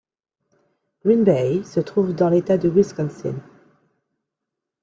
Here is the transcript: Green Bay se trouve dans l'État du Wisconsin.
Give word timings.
Green 1.05 1.23
Bay 1.23 1.63
se 1.63 1.79
trouve 1.79 2.15
dans 2.15 2.29
l'État 2.29 2.57
du 2.57 2.67
Wisconsin. 2.69 3.35